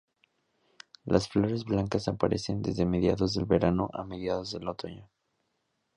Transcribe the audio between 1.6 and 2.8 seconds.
blancas aparecen